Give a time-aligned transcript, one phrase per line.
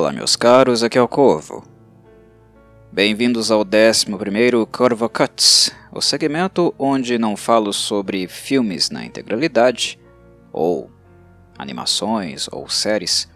[0.00, 1.62] Olá, meus caros, aqui é o Corvo.
[2.90, 10.00] Bem-vindos ao 11º Corvo Cuts, o segmento onde não falo sobre filmes na integralidade,
[10.54, 10.90] ou
[11.58, 13.28] animações ou séries,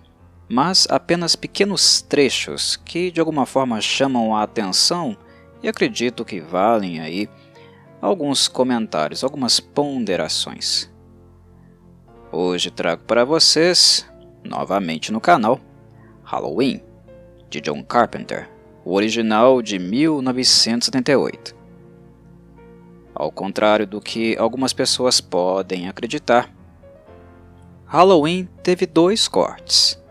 [0.48, 5.14] mas apenas pequenos trechos que de alguma forma chamam a atenção
[5.62, 7.28] e acredito que valem aí
[8.00, 10.90] alguns comentários, algumas ponderações.
[12.32, 14.10] Hoje trago para vocês,
[14.42, 15.60] novamente no canal,
[16.24, 16.82] Halloween,
[17.48, 18.48] de John Carpenter,
[18.84, 21.54] o original de 1978.
[23.14, 26.50] Ao contrário do que algumas pessoas podem acreditar,
[27.86, 30.02] Halloween teve dois cortes.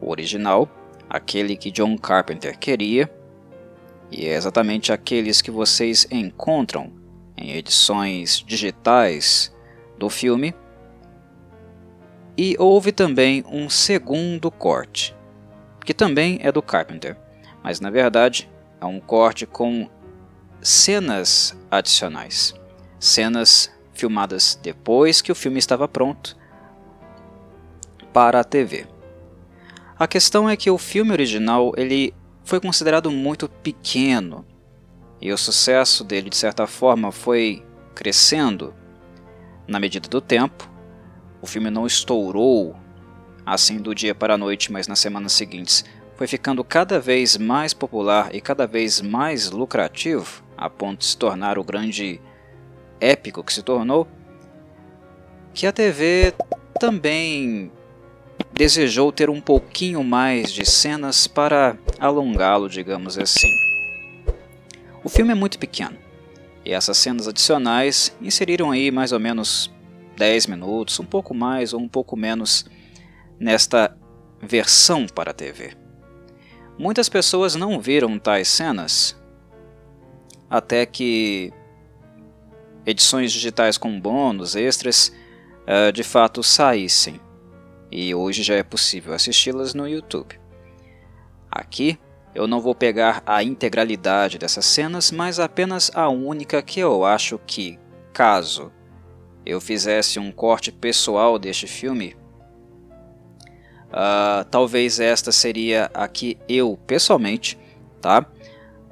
[0.00, 0.68] O original,
[1.10, 3.12] aquele que John Carpenter queria,
[4.10, 6.90] e é exatamente aqueles que vocês encontram
[7.36, 9.54] em edições digitais
[9.98, 10.54] do filme
[12.38, 15.12] e houve também um segundo corte,
[15.84, 17.16] que também é do Carpenter,
[17.64, 18.48] mas na verdade
[18.80, 19.90] é um corte com
[20.62, 22.54] cenas adicionais,
[23.00, 26.36] cenas filmadas depois que o filme estava pronto
[28.12, 28.86] para a TV.
[29.98, 34.46] A questão é que o filme original ele foi considerado muito pequeno
[35.20, 37.66] e o sucesso dele de certa forma foi
[37.96, 38.72] crescendo
[39.66, 40.77] na medida do tempo
[41.40, 42.76] o filme não estourou
[43.44, 45.84] assim do dia para a noite, mas nas semanas seguintes
[46.16, 51.16] foi ficando cada vez mais popular e cada vez mais lucrativo, a ponto de se
[51.16, 52.20] tornar o grande
[53.00, 54.06] épico que se tornou,
[55.54, 56.34] que a TV
[56.78, 57.70] também
[58.52, 63.50] desejou ter um pouquinho mais de cenas para alongá-lo, digamos assim.
[65.04, 65.96] O filme é muito pequeno,
[66.64, 69.70] e essas cenas adicionais inseriram aí mais ou menos
[70.18, 72.66] 10 minutos, um pouco mais ou um pouco menos
[73.38, 73.96] nesta
[74.42, 75.76] versão para a TV.
[76.76, 79.16] Muitas pessoas não viram tais cenas
[80.50, 81.52] até que
[82.84, 85.12] edições digitais com bônus, extras,
[85.66, 87.20] uh, de fato saíssem.
[87.90, 90.38] E hoje já é possível assisti-las no YouTube.
[91.50, 91.98] Aqui
[92.34, 97.38] eu não vou pegar a integralidade dessas cenas, mas apenas a única que eu acho
[97.46, 97.78] que,
[98.12, 98.72] caso
[99.48, 102.14] eu fizesse um corte pessoal deste filme,
[103.86, 107.58] uh, talvez esta seria a que eu, pessoalmente,
[107.98, 108.26] tá?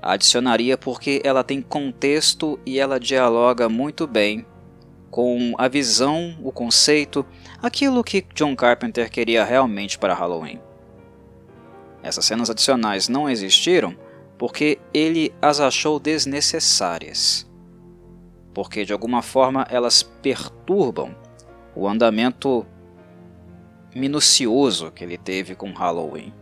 [0.01, 4.47] adicionaria porque ela tem contexto e ela dialoga muito bem
[5.11, 7.27] com a visão, o conceito,
[7.63, 10.61] aquilo que John Carpenter queria realmente para Halloween.
[12.03, 13.95] Essas cenas adicionais não existiram
[14.39, 17.47] porque ele as achou desnecessárias
[18.57, 21.15] porque de alguma forma elas perturbam
[21.75, 22.65] o andamento
[23.95, 26.33] minucioso que ele teve com Halloween.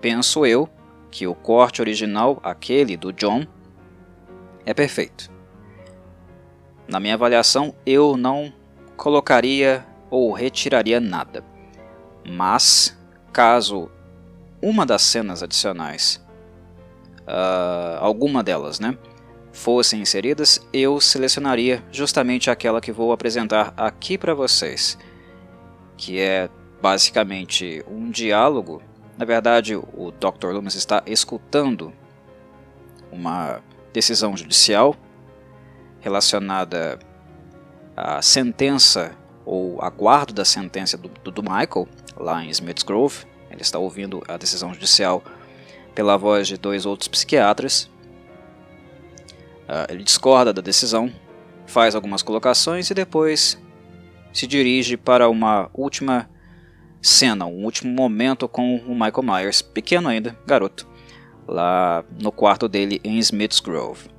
[0.00, 0.68] Penso eu
[1.10, 3.44] que o corte original, aquele do John,
[4.64, 5.28] é perfeito.
[6.86, 8.52] Na minha avaliação, eu não
[8.96, 11.44] colocaria ou retiraria nada.
[12.24, 12.96] Mas,
[13.32, 13.90] caso
[14.62, 16.24] uma das cenas adicionais,
[17.22, 18.96] uh, alguma delas, né,
[19.56, 24.98] fossem inseridas, eu selecionaria justamente aquela que vou apresentar aqui para vocês,
[25.96, 26.50] que é
[26.80, 28.82] basicamente um diálogo.
[29.16, 30.48] Na verdade, o Dr.
[30.52, 31.90] Loomis está escutando
[33.10, 33.62] uma
[33.94, 34.94] decisão judicial
[36.00, 36.98] relacionada
[37.96, 43.24] à sentença ou aguardo da sentença do, do, do Michael lá em Smith's Grove.
[43.50, 45.24] Ele está ouvindo a decisão judicial
[45.94, 47.90] pela voz de dois outros psiquiatras
[49.88, 51.12] ele discorda da decisão,
[51.66, 53.60] faz algumas colocações e depois
[54.32, 56.28] se dirige para uma última
[57.02, 60.86] cena, um último momento com o Michael Myers, pequeno ainda, garoto,
[61.46, 64.10] lá no quarto dele em Smith's Grove.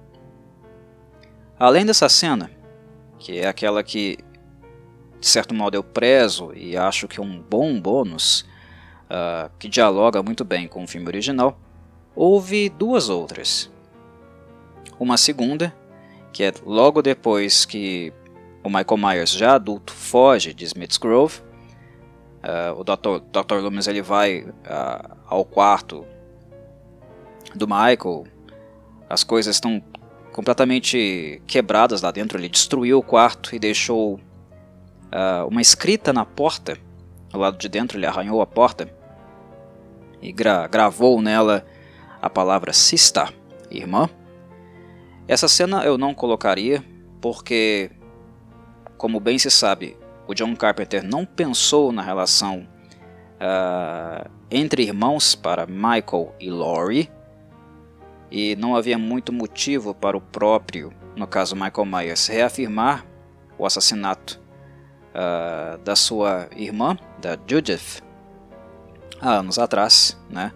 [1.60, 2.52] Além dessa cena,
[3.20, 4.18] que é aquela que
[5.20, 8.42] de certo modo eu prezo e acho que é um bom bônus,
[9.10, 11.60] uh, que dialoga muito bem com o filme original,
[12.16, 13.72] houve duas outras
[15.00, 15.74] uma segunda,
[16.32, 18.14] que é logo depois que
[18.64, 21.42] o Michael Myers, já adulto, foge de Smith's Grove.
[22.44, 23.24] Uh, o Dr.
[23.32, 23.56] Dr.
[23.62, 26.06] Loomis ele vai uh, ao quarto
[27.56, 28.26] do Michael.
[29.10, 29.82] As coisas estão
[30.32, 32.38] completamente quebradas lá dentro.
[32.38, 36.78] Ele destruiu o quarto e deixou uh, uma escrita na porta.
[37.30, 38.90] Do lado de dentro, ele arranhou a porta
[40.22, 41.66] e gra gravou nela
[42.22, 43.34] a palavra Sista,
[43.70, 44.10] irmã.
[45.28, 46.84] Essa cena eu não colocaria
[47.20, 47.92] porque,
[48.98, 49.98] como bem se sabe,
[50.28, 52.68] o John Carpenter não pensou na relação
[53.38, 57.10] uh, entre irmãos para Michael e Laurie,
[58.30, 63.06] e não havia muito motivo para o próprio, no caso Michael Myers, reafirmar
[63.58, 64.42] o assassinato
[65.14, 68.02] uh, da sua irmã, da Judith,
[69.22, 70.52] há anos atrás, né?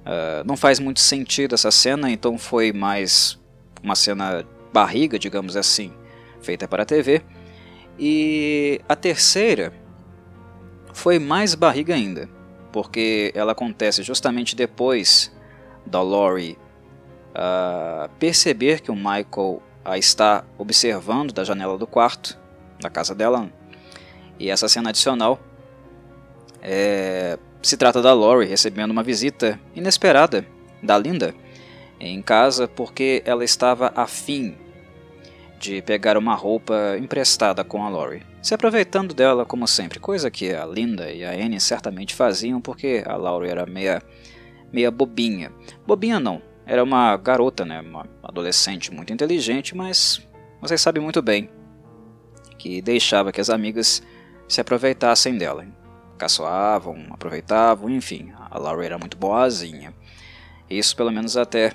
[0.00, 3.39] Uh, não faz muito sentido essa cena, então foi mais
[3.82, 5.92] uma cena barriga, digamos assim,
[6.40, 7.22] feita para a TV.
[7.98, 9.72] E a terceira
[10.92, 12.28] foi mais barriga ainda,
[12.72, 15.32] porque ela acontece justamente depois
[15.86, 16.56] da Laurie
[17.30, 22.38] uh, perceber que o Michael a está observando da janela do quarto
[22.80, 23.50] da casa dela.
[24.38, 25.38] E essa cena adicional
[26.62, 30.46] é, se trata da Laurie recebendo uma visita inesperada
[30.82, 31.34] da Linda
[32.00, 34.56] em casa porque ela estava afim
[35.58, 40.54] de pegar uma roupa emprestada com a Laurie, se aproveitando dela como sempre, coisa que
[40.54, 44.02] a Linda e a Anne certamente faziam porque a Laurie era meia,
[44.72, 45.52] meia bobinha.
[45.86, 50.26] Bobinha não, era uma garota, né, uma adolescente muito inteligente, mas
[50.62, 51.50] vocês sabem muito bem
[52.56, 54.02] que deixava que as amigas
[54.48, 55.66] se aproveitassem dela.
[56.16, 59.94] Caçoavam, aproveitavam, enfim, a Laurie era muito boazinha.
[60.68, 61.72] Isso pelo menos até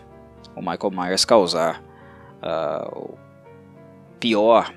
[0.55, 1.83] o Michael Myers causar
[2.41, 3.17] uh, o
[4.19, 4.73] pior,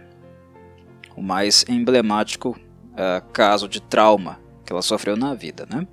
[1.16, 5.86] o mais emblemático uh, caso de trauma que ela sofreu na vida, né?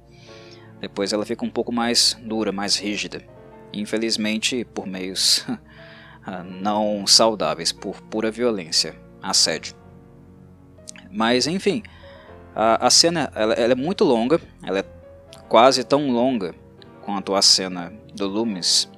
[0.82, 3.36] Depois ela fica um pouco mais dura, mais rígida
[3.76, 5.46] infelizmente por meios
[6.26, 9.76] ah, não saudáveis, por pura violência, assédio.
[11.12, 11.84] Mas enfim,
[12.56, 14.86] a, a cena ela, ela, é muito longa, ela é
[15.48, 16.56] quase tão longa
[17.04, 18.90] quanto a cena do Loomis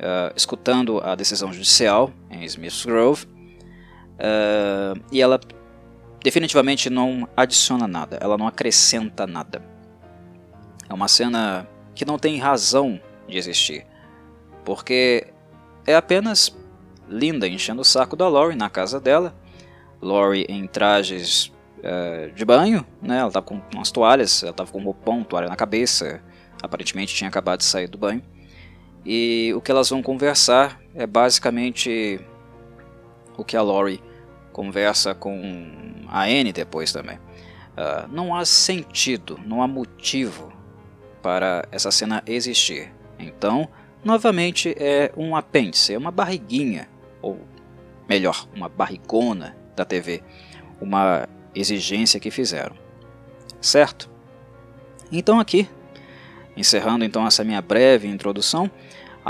[0.00, 5.38] uh, escutando a decisão judicial em Smith's Grove, uh, e ela
[6.22, 9.62] definitivamente não adiciona nada, ela não acrescenta nada.
[10.88, 13.86] É uma cena que não tem razão de existir
[14.64, 15.26] porque
[15.86, 16.56] é apenas
[17.08, 19.34] Linda enchendo o saco da Lori na casa dela.
[20.00, 23.18] Lori em trajes uh, de banho, né?
[23.18, 26.22] Ela estava com umas toalhas, ela estava com um roupão, toalha na cabeça.
[26.62, 28.22] Aparentemente tinha acabado de sair do banho.
[29.04, 32.20] E o que elas vão conversar é basicamente
[33.36, 34.02] o que a Lori
[34.52, 35.40] conversa com
[36.08, 37.16] a Anne depois também.
[37.16, 40.52] Uh, não há sentido, não há motivo
[41.22, 42.92] para essa cena existir.
[43.18, 43.68] Então,
[44.04, 46.88] novamente é um apêndice, é uma barriguinha,
[47.22, 47.38] ou
[48.08, 50.22] melhor, uma barrigona da TV,
[50.80, 52.76] uma exigência que fizeram.
[53.60, 54.10] Certo?
[55.12, 55.68] Então aqui,
[56.56, 58.70] encerrando então essa minha breve introdução,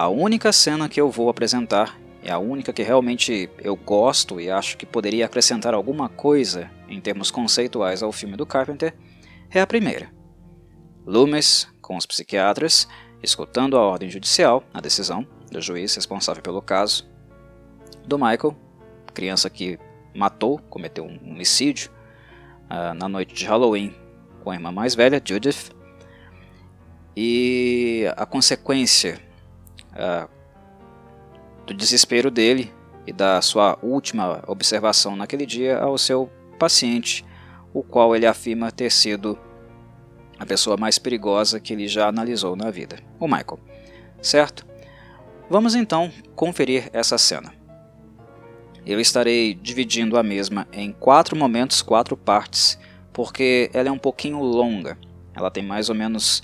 [0.01, 4.51] a única cena que eu vou apresentar é a única que realmente eu gosto e
[4.51, 8.95] acho que poderia acrescentar alguma coisa em termos conceituais ao filme do Carpenter,
[9.51, 10.11] é a primeira.
[11.05, 12.89] Loomis, com os psiquiatras,
[13.23, 17.07] escutando a ordem judicial, a decisão do juiz responsável pelo caso
[18.07, 18.57] do Michael,
[19.13, 19.79] criança que
[20.15, 21.91] matou, cometeu um homicídio
[22.71, 23.95] uh, na noite de Halloween
[24.43, 25.73] com a irmã mais velha, Judith,
[27.15, 29.29] e a consequência
[29.93, 30.29] uh,
[31.67, 32.73] do desespero dele
[33.07, 37.25] e da sua última observação naquele dia ao seu paciente,
[37.73, 39.39] o qual ele afirma ter sido
[40.39, 43.59] a pessoa mais perigosa que ele já analisou na vida, o Michael.
[44.23, 44.67] Certo?
[45.49, 47.53] Vamos então conferir essa cena.
[48.87, 52.79] Eu estarei dividindo a mesma em quatro momentos, quatro partes,
[53.13, 54.97] porque ela é um pouquinho longa.
[55.35, 56.43] Ela tem mais ou menos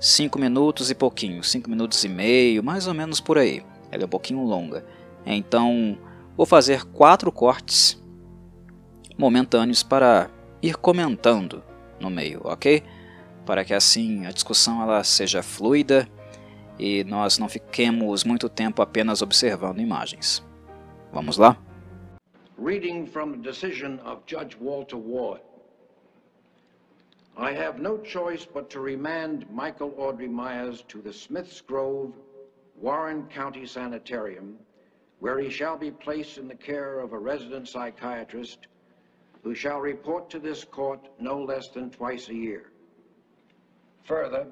[0.00, 3.62] 5 minutos e pouquinho, 5 minutos e meio, mais ou menos por aí.
[3.92, 4.84] Ela é um pouquinho longa.
[5.24, 5.98] Então,
[6.36, 8.02] vou fazer quatro cortes
[9.16, 10.30] momentâneos para
[10.62, 11.62] ir comentando
[12.00, 12.82] no meio, ok?
[13.50, 16.08] para que assim a discussão ela seja fluida
[16.78, 20.40] e nós não fiquemos muito tempo apenas observando imagens.
[21.12, 21.56] Vamos lá?
[22.62, 25.42] Reading from the decision of Judge Walter Ward.
[27.36, 32.12] I have no choice but to remand Michael Audrey Myers to the Smiths Grove,
[32.76, 34.58] Warren County Sanitarium,
[35.20, 38.66] where he shall be placed in the care of a resident psychiatrist
[39.42, 42.70] who shall report to this court no less than twice a year.
[44.04, 44.46] Further,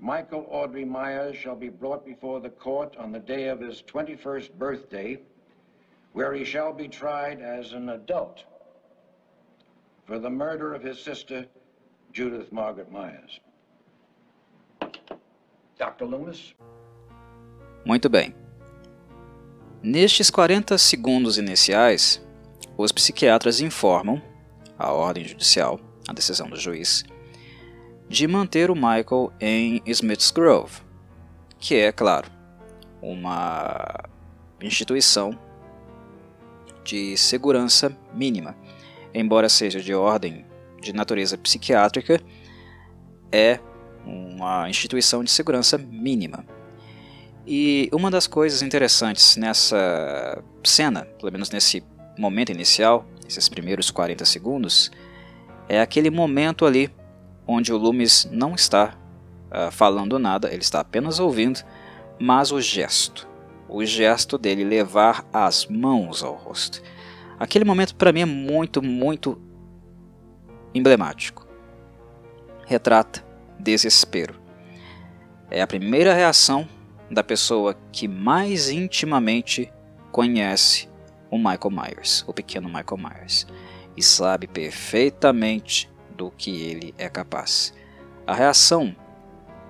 [0.00, 4.52] Michael Audrey Myers shall be brought before the court on the day of his 21st
[4.54, 5.18] birthday,
[6.12, 8.44] where he shall be tried as an adult
[10.06, 11.46] for the murder of his sister,
[12.12, 13.40] Judith Margaret Myers.
[15.78, 16.04] Dr.
[16.04, 16.54] Loomis?
[17.84, 18.34] Muito bem.
[19.82, 22.24] Nestes 40 segundos iniciais,
[22.76, 24.22] os psiquiatras informam
[24.78, 27.04] a ordem judicial, a decisão do juiz,
[28.08, 30.80] de manter o Michael em Smith's Grove,
[31.58, 32.30] que é, claro,
[33.00, 34.04] uma
[34.60, 35.38] instituição
[36.84, 38.56] de segurança mínima,
[39.20, 40.44] embora seja de ordem
[40.80, 42.20] de natureza psiquiátrica,
[43.32, 43.58] é
[44.04, 46.44] uma instituição de segurança mínima.
[47.46, 51.82] E uma das coisas interessantes nessa cena, pelo menos nesse
[52.18, 54.90] momento inicial, esses primeiros 40 segundos,
[55.68, 56.90] é aquele momento ali
[57.46, 58.96] onde o Loomis não está
[59.50, 61.60] uh, falando nada, ele está apenas ouvindo,
[62.18, 63.26] mas o gesto,
[63.68, 66.82] o gesto dele levar as mãos ao rosto.
[67.38, 69.40] Aquele momento para mim é muito, muito
[70.74, 71.46] emblemático.
[72.66, 73.24] Retrata
[73.58, 74.34] desespero.
[75.50, 76.68] É a primeira reação
[77.10, 79.72] da pessoa que mais intimamente
[80.10, 80.88] conhece
[81.30, 83.46] o Michael Myers, o pequeno Michael Myers,
[83.96, 87.72] e sabe perfeitamente do que ele é capaz.
[88.26, 88.94] A reação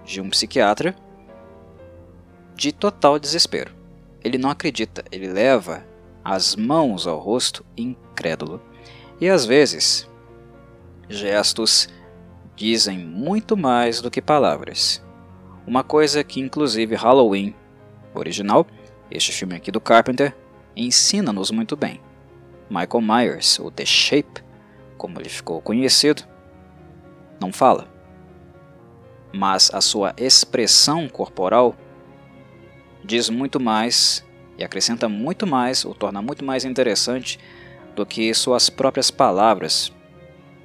[0.05, 0.95] de um psiquiatra
[2.55, 3.75] de total desespero.
[4.25, 5.85] Ele não acredita, ele leva
[6.29, 8.61] as mãos ao rosto incrédulo.
[9.21, 10.11] E às vezes,
[11.09, 11.89] gestos
[12.57, 15.01] dizem muito mais do que palavras.
[15.65, 17.55] Uma coisa que, inclusive, Halloween
[18.13, 18.67] original,
[19.09, 20.37] este filme aqui do Carpenter,
[20.75, 22.01] ensina-nos muito bem.
[22.69, 24.43] Michael Myers, o The Shape,
[24.99, 26.25] como ele ficou conhecido,
[27.39, 27.87] não fala,
[29.33, 31.77] mas a sua expressão corporal
[33.05, 34.26] diz muito mais
[34.59, 37.39] e acrescenta muito mais, o torna muito mais interessante
[37.95, 39.93] do que suas próprias palavras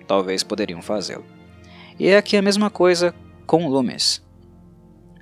[0.08, 1.26] talvez poderiam fazê-lo.
[2.00, 3.14] E é aqui a mesma coisa
[3.46, 4.22] com Loomis.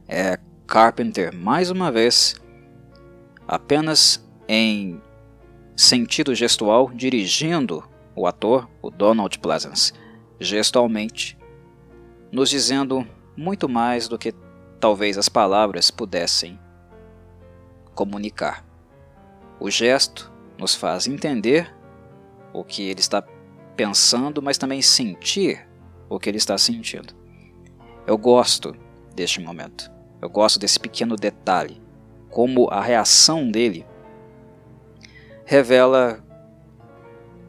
[0.08, 2.36] É Carpenter mais uma vez,
[3.48, 5.02] apenas em
[5.76, 7.84] sentido gestual, dirigindo
[8.16, 9.94] o ator, o Donald Pleasance,
[10.40, 11.38] gestualmente,
[12.32, 14.34] nos dizendo muito mais do que
[14.80, 16.60] talvez as palavras pudessem
[17.94, 18.66] comunicar.
[19.60, 21.74] O gesto nos faz entender
[22.54, 23.22] o que ele está
[23.76, 25.68] pensando, mas também sentir
[26.10, 27.14] o que ele está sentindo.
[28.06, 28.76] Eu gosto
[29.16, 29.92] deste momento.
[30.22, 31.82] Eu gosto desse pequeno detalhe,
[32.30, 33.86] como a reação dele
[35.46, 36.24] revela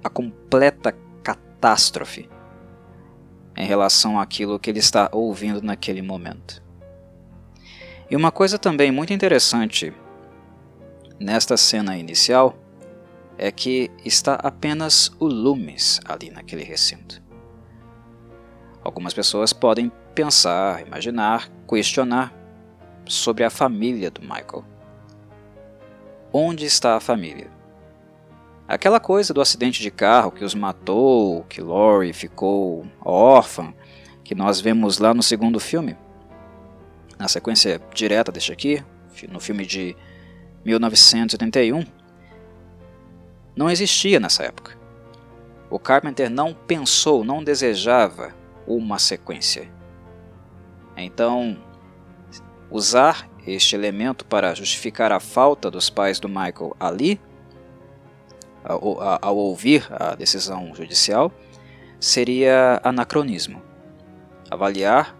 [0.02, 0.92] a completa
[1.22, 2.28] catástrofe
[3.56, 6.62] em relação àquilo que ele está ouvindo naquele momento.
[8.10, 9.92] E uma coisa também muito interessante
[11.20, 12.56] nesta cena inicial
[13.36, 17.22] é que está apenas o Loomis ali naquele recinto.
[18.82, 22.34] Algumas pessoas podem pensar, imaginar, questionar
[23.06, 24.64] sobre a família do Michael.
[26.32, 27.50] Onde está a família?
[28.66, 33.74] Aquela coisa do acidente de carro que os matou, que Laurie ficou órfã,
[34.22, 35.96] que nós vemos lá no segundo filme,
[37.18, 38.82] na sequência direta deste aqui,
[39.28, 39.96] no filme de
[40.64, 41.84] 1981,
[43.56, 44.78] não existia nessa época.
[45.68, 48.34] O Carpenter não pensou, não desejava
[48.66, 49.70] uma sequência.
[50.96, 51.56] Então,
[52.70, 57.20] usar este elemento para justificar a falta dos pais do Michael ali,
[58.62, 61.32] ao, ao ouvir a decisão judicial,
[61.98, 63.62] seria anacronismo.
[64.50, 65.16] Avaliar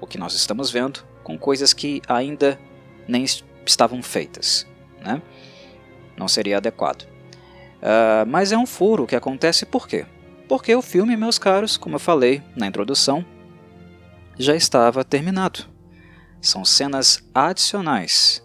[0.00, 2.58] o que nós estamos vendo com coisas que ainda
[3.08, 3.24] nem
[3.66, 4.66] estavam feitas.
[5.00, 5.20] Né?
[6.16, 7.02] Não seria adequado.
[7.02, 10.06] Uh, mas é um furo que acontece por quê?
[10.48, 13.24] Porque o filme, meus caros, como eu falei na introdução,
[14.38, 15.66] já estava terminado.
[16.40, 18.44] São cenas adicionais,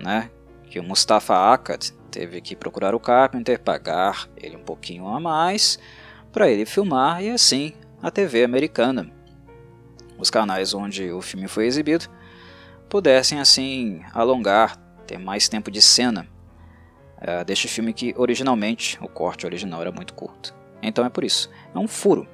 [0.00, 0.30] né?
[0.70, 5.78] Que o Mustafa Akkad teve que procurar o Carpenter, pagar ele um pouquinho a mais
[6.32, 9.10] para ele filmar e assim a TV americana,
[10.18, 12.06] os canais onde o filme foi exibido,
[12.90, 16.28] pudessem assim alongar, ter mais tempo de cena
[17.22, 20.54] uh, deste filme que originalmente o corte original era muito curto.
[20.82, 21.48] Então é por isso.
[21.74, 22.28] É um furo.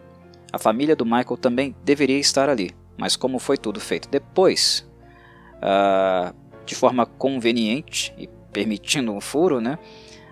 [0.52, 4.88] A família do Michael também deveria estar ali, mas como foi tudo feito depois,
[5.56, 6.34] uh,
[6.64, 9.78] de forma conveniente e permitindo um furo, né?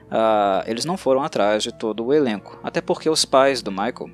[0.07, 4.11] Uh, eles não foram atrás de todo o elenco, até porque os pais do Michael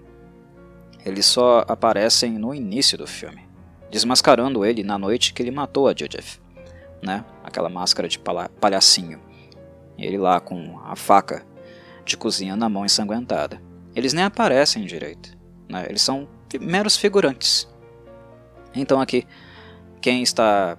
[1.05, 3.43] eles só aparecem no início do filme,
[3.91, 6.41] desmascarando ele na noite que ele matou a Judith,
[7.03, 7.25] né?
[7.43, 8.19] Aquela máscara de
[8.61, 9.21] palhacinho,
[9.99, 11.45] ele lá com a faca
[12.05, 13.61] de cozinha na mão ensanguentada
[13.95, 15.37] eles nem aparecem direito.
[15.69, 15.87] Né?
[15.89, 16.29] Eles são
[16.61, 17.69] meros figurantes.
[18.75, 19.27] Então aqui,
[20.01, 20.79] quem está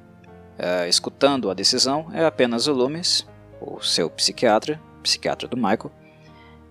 [0.58, 3.28] é, escutando a decisão é apenas o Loomis,
[3.60, 5.92] o seu psiquiatra, psiquiatra do Michael,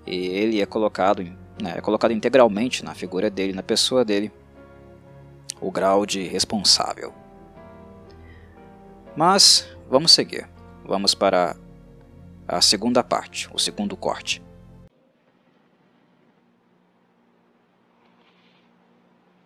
[0.07, 1.23] e ele é colocado,
[1.61, 4.33] né, é colocado integralmente na figura dele, na pessoa dele,
[5.61, 7.13] o grau de responsável.
[9.17, 10.49] Mas vamos seguir.
[10.85, 11.57] Vamos para
[12.49, 14.43] a segunda parte, o segundo corte.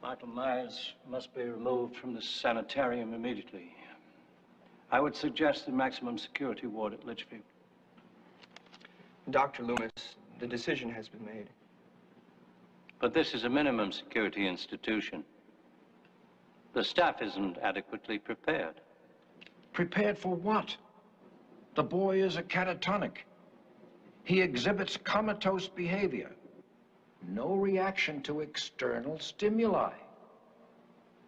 [0.02, 3.74] Michael Myers must be removed from the sanitarium immediately.
[4.92, 7.42] I would suggest the maximum security ward at Litchfield.
[9.30, 9.64] Dr.
[9.64, 11.48] Loomis, the decision has been made.
[13.00, 15.24] But this is a minimum security institution.
[16.74, 18.80] The staff isn't adequately prepared.
[19.72, 20.76] Prepared for what?
[21.76, 23.18] The boy is a catatonic.
[24.24, 26.30] He exhibits comatose behavior.
[27.28, 29.92] No reaction to external stimuli.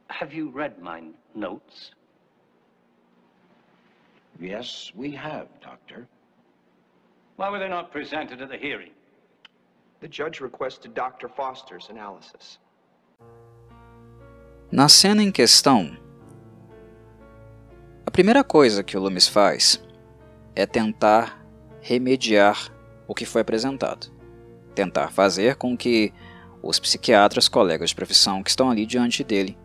[0.09, 1.93] Have you read my notes?
[4.41, 6.09] Yes, we have, Doctor.
[7.37, 8.93] Why were they not presented at the hearing?
[10.01, 11.29] The judge requested Dr.
[11.29, 12.59] Foster's analysis.
[14.71, 15.97] Na cena em questão,
[18.05, 19.81] a primeira coisa que o Loomis faz
[20.57, 21.47] é tentar
[21.81, 22.73] remediar
[23.07, 24.13] o que foi apresentado.
[24.75, 26.13] Tentar fazer com que
[26.61, 29.57] os psiquiatras, colegas de profissão que estão ali diante dele,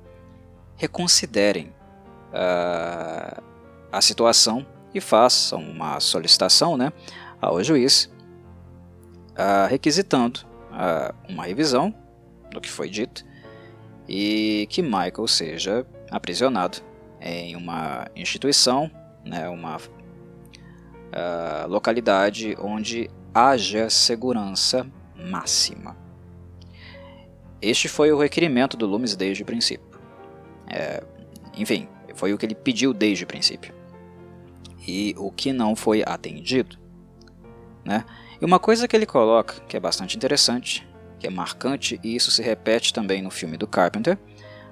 [0.75, 1.73] reconsiderem
[2.31, 3.41] uh,
[3.91, 6.93] a situação e façam uma solicitação né,
[7.41, 8.05] ao juiz,
[9.31, 11.91] uh, requisitando uh, uma revisão
[12.51, 13.30] do que foi dito
[14.13, 16.79] e que Michael seja aprisionado
[17.21, 18.91] em uma instituição,
[19.23, 19.81] né, uma uh,
[21.69, 25.95] localidade onde haja segurança máxima.
[27.61, 29.97] Este foi o requerimento do Loomis desde o princípio.
[30.67, 31.01] É,
[31.55, 33.73] enfim, foi o que ele pediu desde o princípio.
[34.85, 36.77] E o que não foi atendido.
[37.85, 38.03] Né?
[38.41, 40.85] E uma coisa que ele coloca, que é bastante interessante,
[41.21, 44.17] que é marcante, e isso se repete também no filme do Carpenter,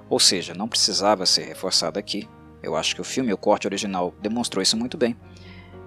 [0.08, 2.28] ou seja, não precisava ser reforçado aqui.
[2.60, 5.16] Eu acho que o filme, o corte original, demonstrou isso muito bem.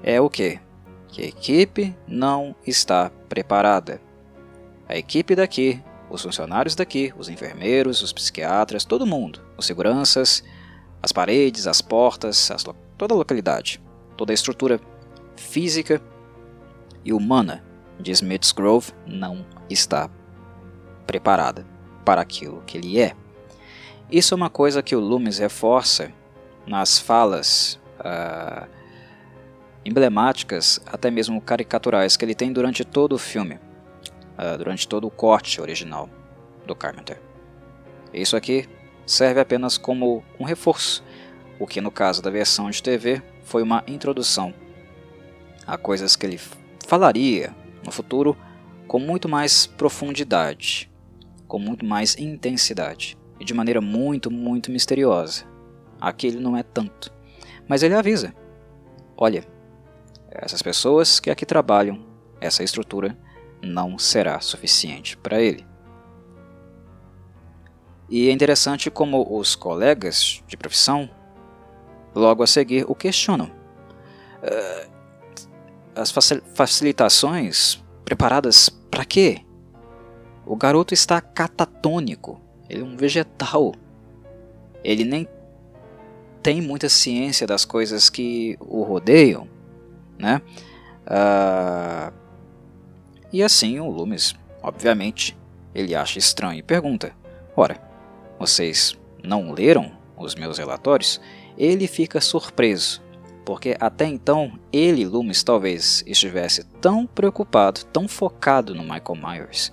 [0.01, 0.61] É o que?
[1.09, 4.01] Que a equipe não está preparada.
[4.87, 10.45] A equipe daqui, os funcionários daqui, os enfermeiros, os psiquiatras, todo mundo, os seguranças,
[11.01, 12.63] as paredes, as portas, as,
[12.97, 13.81] toda a localidade,
[14.15, 14.79] toda a estrutura
[15.35, 16.01] física
[17.03, 17.61] e humana
[17.99, 20.09] de Smith's Grove não está
[21.05, 21.65] preparada
[22.05, 23.15] para aquilo que ele é.
[24.11, 26.11] Isso é uma coisa que o Loomis reforça
[26.67, 28.67] nas falas uh,
[29.85, 35.11] emblemáticas, até mesmo caricaturais, que ele tem durante todo o filme, uh, durante todo o
[35.11, 36.09] corte original
[36.65, 37.19] do Carpenter.
[38.13, 38.69] Isso aqui
[39.05, 41.03] serve apenas como um reforço,
[41.59, 44.53] o que no caso da versão de TV foi uma introdução
[45.65, 46.39] a coisas que ele
[46.85, 48.37] falaria no futuro
[48.87, 50.89] com muito mais profundidade,
[51.53, 55.45] com muito mais intensidade e de maneira muito, muito misteriosa.
[56.01, 57.13] Aqui ele não é tanto,
[57.69, 58.33] mas ele avisa:
[59.15, 59.45] olha,
[60.31, 62.03] essas pessoas que aqui trabalham,
[62.41, 63.15] essa estrutura
[63.61, 65.63] não será suficiente para ele.
[68.09, 71.07] E é interessante como os colegas de profissão
[72.15, 73.51] logo a seguir o questionam.
[74.41, 74.91] Uh,
[75.95, 76.11] as
[76.55, 79.45] facilitações preparadas para quê?
[80.45, 83.73] O garoto está catatônico, ele é um vegetal.
[84.83, 85.27] Ele nem
[86.41, 89.47] tem muita ciência das coisas que o rodeiam,
[90.17, 90.41] né?
[91.05, 92.13] Uh,
[93.31, 95.37] e assim o Loomis, obviamente,
[95.73, 97.15] ele acha estranho e pergunta:
[97.55, 97.81] Ora,
[98.37, 101.21] vocês não leram os meus relatórios?
[101.57, 103.01] Ele fica surpreso
[103.45, 109.71] porque até então ele, Loomis, talvez estivesse tão preocupado, tão focado no Michael Myers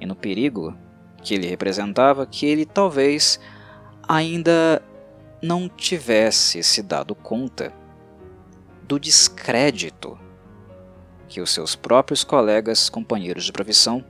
[0.00, 0.76] e no perigo
[1.22, 3.40] que ele representava que ele talvez
[4.06, 4.82] ainda
[5.42, 7.72] não tivesse se dado conta
[8.82, 10.18] do descrédito
[11.28, 14.04] que os seus próprios colegas, companheiros de profissão,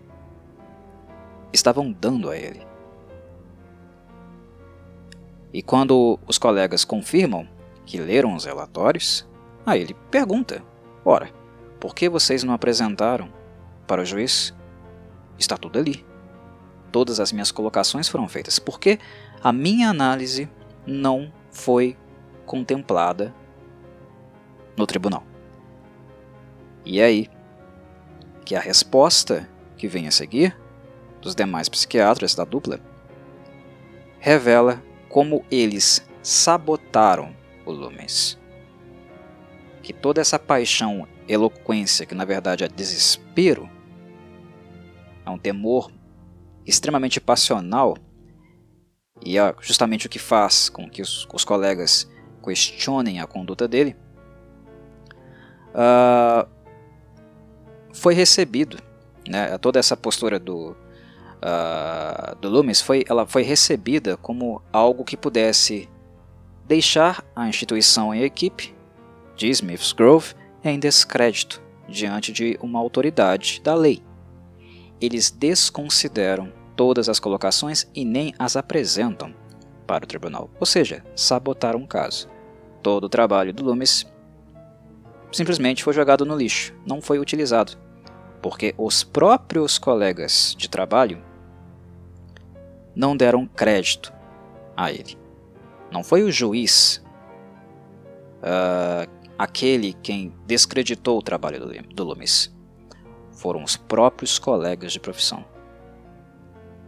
[1.52, 2.66] estavam dando a ele.
[5.52, 7.48] E quando os colegas confirmam
[7.84, 9.26] que leram os relatórios,
[9.66, 10.62] aí ele pergunta:
[11.04, 11.30] Ora,
[11.80, 13.28] por que vocês não apresentaram
[13.86, 14.54] para o juiz?
[15.38, 16.04] Está tudo ali.
[16.90, 18.58] Todas as minhas colocações foram feitas.
[18.58, 18.98] Por que
[19.42, 20.48] a minha análise
[20.86, 21.96] não foi
[22.46, 23.34] contemplada
[24.76, 25.24] no tribunal?
[26.84, 27.30] E é aí
[28.44, 30.56] que a resposta que vem a seguir
[31.20, 32.80] dos demais psiquiatras da dupla
[34.18, 38.38] revela como eles sabotaram volumes.
[39.82, 43.68] Que toda essa paixão, eloquência, que na verdade é desespero,
[45.28, 45.90] é um temor
[46.66, 47.96] extremamente passional,
[49.24, 52.08] e é justamente o que faz com que os, os colegas
[52.42, 53.96] questionem a conduta dele,
[55.74, 56.48] uh,
[57.92, 58.78] foi recebido,
[59.28, 65.16] né, toda essa postura do, uh, do Loomis foi, ela foi recebida como algo que
[65.16, 65.88] pudesse
[66.66, 68.74] deixar a instituição e a equipe
[69.36, 74.07] de Smith's Grove em descrédito diante de uma autoridade da lei.
[75.00, 79.34] Eles desconsideram todas as colocações e nem as apresentam
[79.86, 82.28] para o tribunal, ou seja, sabotaram o caso.
[82.82, 84.06] Todo o trabalho do Loomis
[85.32, 87.76] simplesmente foi jogado no lixo, não foi utilizado,
[88.42, 91.22] porque os próprios colegas de trabalho
[92.94, 94.12] não deram crédito
[94.76, 95.16] a ele.
[95.90, 97.02] Não foi o juiz
[98.38, 102.52] uh, aquele quem descreditou o trabalho do, do Loomis.
[103.38, 105.44] Foram os próprios colegas de profissão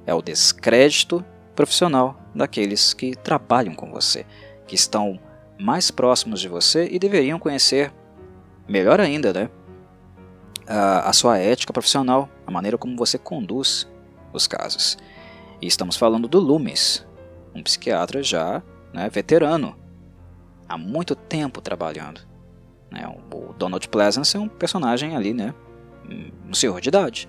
[0.07, 4.27] é o descrédito profissional daqueles que trabalham com você,
[4.67, 5.21] que estão
[5.59, 7.93] mais próximos de você e deveriam conhecer,
[8.67, 9.51] melhor ainda, né,
[10.67, 13.89] a, a sua ética profissional, a maneira como você conduz
[14.33, 14.97] os casos.
[15.61, 17.07] E estamos falando do Loomis,
[17.55, 19.77] um psiquiatra já né, veterano,
[20.69, 22.21] há muito tempo trabalhando.
[22.91, 25.55] Né, o Donald Pleasance é um personagem ali, né,
[26.49, 27.29] um senhor de idade.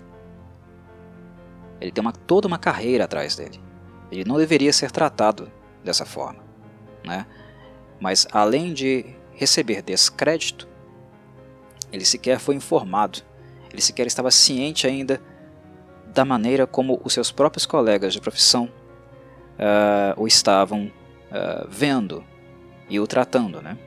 [1.80, 3.60] Ele tem uma, toda uma carreira atrás dele.
[4.12, 5.52] Ele não deveria ser tratado
[5.84, 6.44] dessa forma.
[7.04, 7.26] Né?
[8.00, 10.68] Mas além de receber descrédito,
[11.92, 13.20] ele sequer foi informado,
[13.72, 15.22] ele sequer estava ciente ainda
[16.14, 18.70] da maneira como os seus próprios colegas de profissão
[19.58, 22.24] uh, o estavam uh, vendo
[22.90, 23.62] e o tratando.
[23.62, 23.78] Né?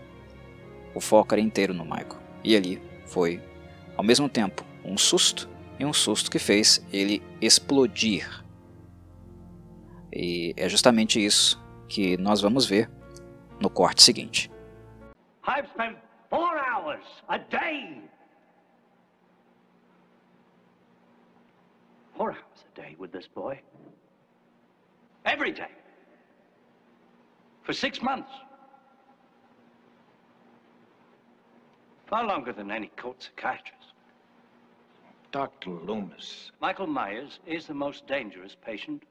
[0.95, 2.19] O foco era inteiro no Michael.
[2.43, 3.43] E ali foi,
[3.97, 8.45] ao mesmo tempo, um susto e um susto que fez ele explodir.
[10.13, 12.89] E é justamente isso que nós vamos ver
[13.61, 14.51] no corte seguinte.
[15.47, 15.97] I've spent
[16.31, 18.01] four hours a day.
[22.17, 23.61] Four hours a day with this boy.
[25.25, 25.71] Every day.
[27.65, 28.31] For six months.
[32.07, 33.94] Far longer than any court psychiatrist.
[35.35, 35.71] Dr.
[35.71, 36.53] Loomis.
[36.61, 39.03] Michael Myers is the most dangerous patient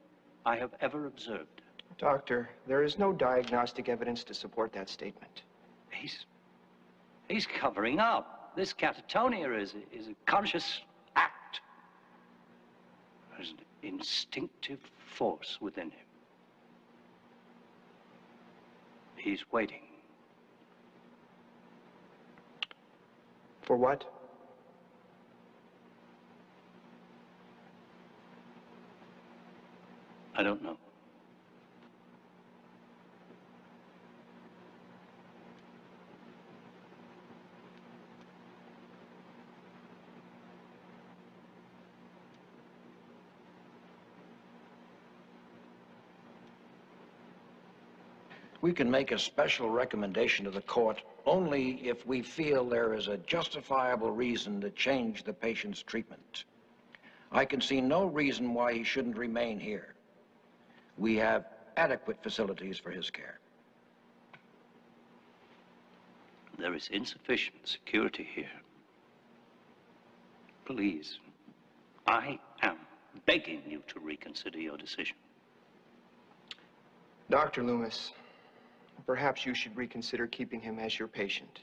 [0.46, 1.60] I have ever observed.
[1.98, 5.42] Doctor, there is no diagnostic evidence to support that statement.
[5.90, 6.24] He's...
[7.28, 8.52] he's covering up.
[8.56, 10.80] This catatonia is, is a conscious
[11.14, 11.60] act.
[13.36, 14.80] There's an instinctive
[15.14, 16.06] force within him.
[19.16, 19.82] He's waiting.
[23.60, 24.06] For what?
[30.36, 30.76] I don't know.
[48.60, 53.08] We can make a special recommendation to the court only if we feel there is
[53.08, 56.44] a justifiable reason to change the patient's treatment.
[57.30, 59.93] I can see no reason why he shouldn't remain here
[60.98, 61.44] we have
[61.76, 63.38] adequate facilities for his care.
[66.58, 68.60] There is insufficient security here.
[70.64, 71.18] Please,
[72.06, 72.76] I am
[73.26, 75.16] begging you to reconsider your decision.
[77.28, 77.62] Dr.
[77.62, 78.12] Loomis,
[79.06, 81.60] perhaps you should reconsider keeping him as your patient.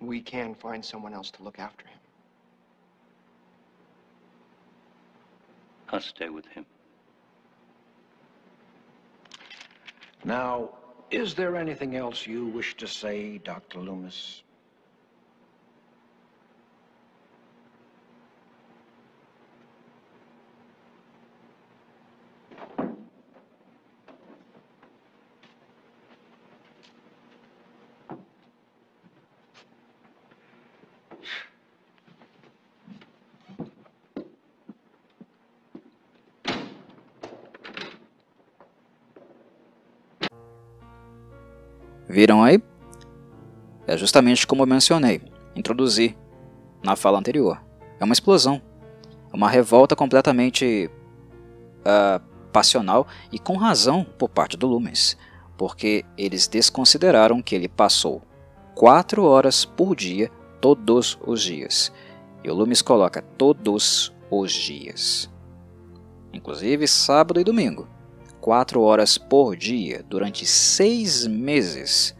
[0.00, 1.98] We can find someone else to look after him.
[5.90, 6.66] I'll stay with him.
[10.26, 10.70] Now,
[11.08, 13.78] is there anything else you wish to say, Dr.
[13.78, 14.42] Loomis?
[42.16, 42.62] Viram aí?
[43.86, 45.20] É justamente como eu mencionei,
[45.54, 46.16] introduzi
[46.82, 47.62] na fala anterior.
[48.00, 48.62] É uma explosão,
[49.30, 50.90] é uma revolta completamente
[51.82, 52.18] uh,
[52.50, 55.14] passional e com razão por parte do Lumens,
[55.58, 58.22] porque eles desconsideraram que ele passou
[58.74, 61.92] quatro horas por dia todos os dias.
[62.42, 65.30] E o Lumens coloca todos os dias,
[66.32, 67.86] inclusive sábado e domingo.
[68.46, 72.14] Quatro horas por dia durante seis meses,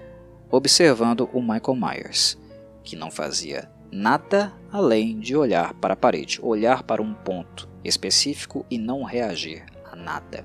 [0.50, 2.36] observando o Michael Myers,
[2.82, 8.66] que não fazia nada além de olhar para a parede, olhar para um ponto específico
[8.68, 10.44] e não reagir a nada.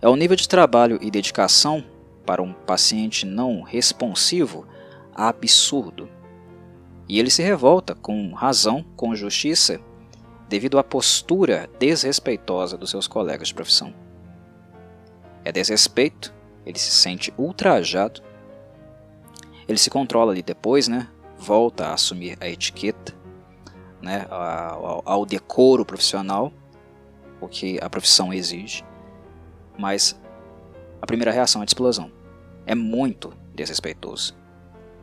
[0.00, 1.84] É o nível de trabalho e dedicação
[2.24, 4.66] para um paciente não responsivo
[5.14, 6.08] absurdo.
[7.06, 9.78] E ele se revolta com razão, com justiça,
[10.50, 13.94] devido à postura desrespeitosa dos seus colegas de profissão.
[15.44, 16.34] É desrespeito,
[16.66, 18.20] ele se sente ultrajado,
[19.68, 21.08] ele se controla ali depois, né?
[21.38, 23.14] volta a assumir a etiqueta,
[24.02, 24.26] né?
[24.28, 26.52] ao, ao decoro profissional,
[27.40, 28.84] o que a profissão exige,
[29.78, 30.20] mas
[31.00, 32.10] a primeira reação é de explosão.
[32.66, 34.36] É muito desrespeitoso.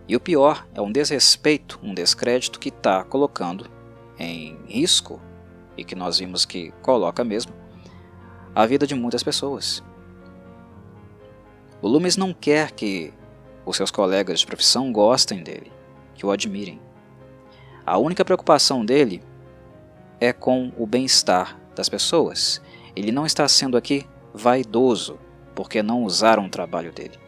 [0.09, 3.65] E o pior é um desrespeito, um descrédito que está colocando
[4.19, 5.21] em risco,
[5.77, 7.53] e que nós vimos que coloca mesmo,
[8.55, 9.83] a vida de muitas pessoas.
[11.81, 13.13] O Loomis não quer que
[13.65, 15.71] os seus colegas de profissão gostem dele,
[16.15, 16.81] que o admirem.
[17.85, 19.21] A única preocupação dele
[20.19, 22.61] é com o bem-estar das pessoas.
[22.95, 25.19] Ele não está sendo aqui vaidoso
[25.53, 27.19] porque não usaram o trabalho dele.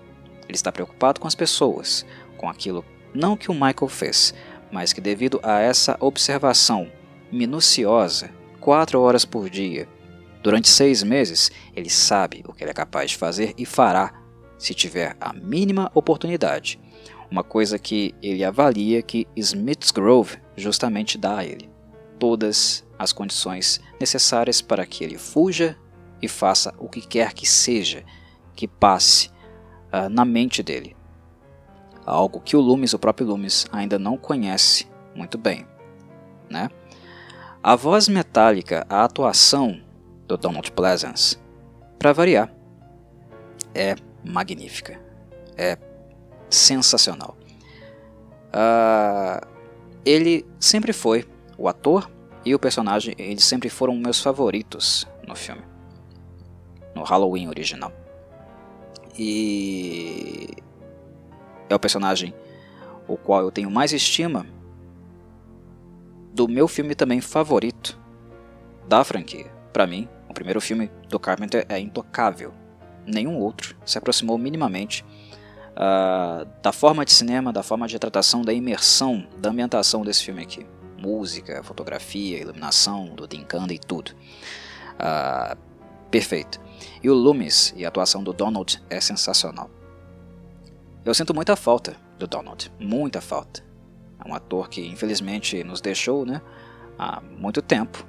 [0.48, 2.06] Ele está preocupado com as pessoas,
[2.38, 2.84] com aquilo
[3.14, 4.34] não que o Michael fez,
[4.72, 6.92] mas que devido a essa observação
[7.32, 9.88] minuciosa, quatro horas por dia,
[10.41, 14.13] durante seis meses, ele sabe o que ele é capaz de fazer e fará
[14.58, 16.80] se tiver a mínima oportunidade.
[17.32, 21.69] Uma coisa que ele avalia que Smith's Grove justamente dá a ele.
[22.17, 25.78] Todas as condições necessárias para que ele fuja
[26.22, 28.04] e faça o que quer que seja
[28.56, 29.30] que passe
[29.93, 30.95] uh, na mente dele.
[32.06, 35.65] Algo que o Loomis, o próprio Loomis, ainda não conhece muito bem.
[36.50, 36.69] Né?
[37.62, 39.82] A voz metálica, a atuação
[40.28, 41.38] do Donald Pleasance,
[41.98, 42.54] para variar,
[43.76, 45.00] é magnífica.
[45.58, 45.78] É
[46.50, 47.38] sensacional.
[48.48, 49.45] Uh,
[50.06, 52.10] ele sempre foi o ator
[52.45, 55.62] e o personagem, eles sempre foram meus favoritos no filme,
[56.95, 57.91] no Halloween original
[59.19, 60.48] e
[61.67, 62.34] é o personagem
[63.06, 64.45] o qual eu tenho mais estima
[66.39, 67.99] do meu filme também favorito
[68.88, 69.52] da franquia.
[69.73, 72.54] Para mim, o primeiro filme do Carpenter é intocável.
[73.06, 75.04] Nenhum outro se aproximou minimamente
[75.71, 80.41] uh, da forma de cinema, da forma de retratação, da imersão, da ambientação desse filme
[80.41, 80.65] aqui.
[80.97, 84.12] Música, fotografia, iluminação, do Dinkanda e tudo.
[84.95, 85.58] Uh,
[86.10, 86.58] perfeito.
[87.04, 89.69] E o Loomis e a atuação do Donald é sensacional.
[91.04, 93.67] Eu sinto muita falta do Donald, muita falta.
[94.24, 96.42] É um ator que infelizmente nos deixou né,
[96.98, 98.06] há muito tempo.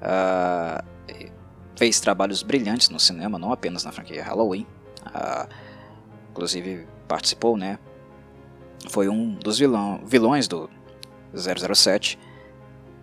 [0.00, 1.30] Uh,
[1.76, 4.66] fez trabalhos brilhantes no cinema, não apenas na franquia Halloween.
[5.06, 5.48] Uh,
[6.30, 7.78] inclusive participou, né?
[8.88, 10.68] Foi um dos vilão, vilões do
[11.34, 12.18] 007.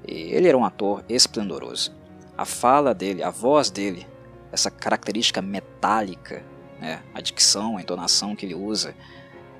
[0.08, 1.96] E ele era um ator esplendoroso.
[2.38, 4.08] A fala dele, a voz dele
[4.52, 6.44] essa característica metálica,
[6.80, 8.94] né, a dicção, a entonação que ele usa,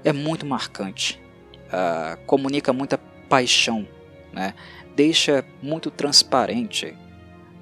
[0.04, 1.21] é muito marcante.
[1.72, 2.98] Uh, comunica muita
[3.30, 3.88] paixão,
[4.34, 4.54] né,
[4.94, 6.98] deixa muito transparente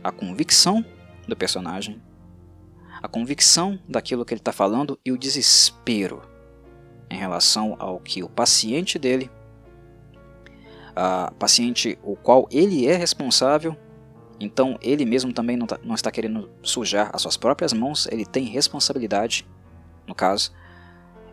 [0.03, 0.83] a convicção
[1.27, 2.01] do personagem,
[3.03, 6.23] a convicção daquilo que ele está falando e o desespero
[7.07, 9.29] em relação ao que o paciente dele,
[10.95, 13.77] a paciente o qual ele é responsável
[14.39, 18.25] então ele mesmo também não, tá, não está querendo sujar as suas próprias mãos, ele
[18.25, 19.45] tem responsabilidade,
[20.07, 20.53] no caso.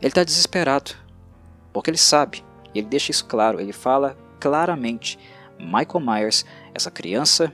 [0.01, 0.93] Ele está desesperado,
[1.73, 2.45] porque ele sabe,
[2.77, 5.19] e ele deixa isso claro, ele fala claramente:
[5.59, 7.51] Michael Myers, essa criança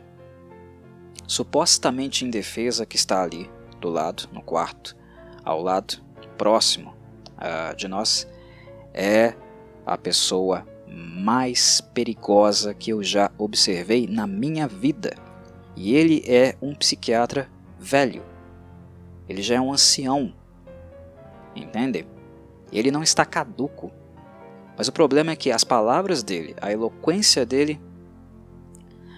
[1.29, 3.49] supostamente indefesa que está ali
[3.81, 4.97] do lado, no quarto,
[5.45, 6.03] ao lado,
[6.37, 6.93] próximo
[7.39, 8.29] uh, de nós,
[8.93, 9.35] é
[9.87, 15.15] a pessoa mais perigosa que eu já observei na minha vida.
[15.77, 18.25] E ele é um psiquiatra velho.
[19.29, 20.35] Ele já é um ancião.
[21.55, 22.07] Entende?
[22.73, 23.93] Ele não está caduco.
[24.77, 27.81] Mas o problema é que as palavras dele, a eloquência dele,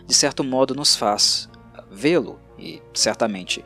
[0.07, 1.49] de certo modo nos faz
[1.91, 3.65] vê-lo e certamente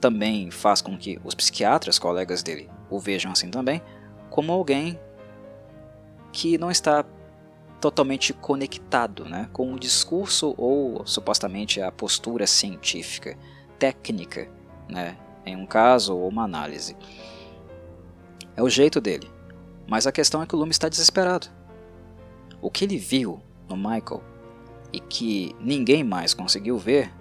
[0.00, 3.80] também faz com que os psiquiatras, colegas dele, o vejam assim também,
[4.28, 4.98] como alguém
[6.30, 7.04] que não está
[7.80, 13.36] totalmente conectado né, com o discurso ou supostamente a postura científica,
[13.78, 14.48] técnica,
[14.88, 16.96] né, em um caso ou uma análise.
[18.56, 19.30] É o jeito dele,
[19.86, 21.48] mas a questão é que o Lume está desesperado.
[22.60, 24.22] O que ele viu no Michael
[24.92, 27.12] e que ninguém mais conseguiu ver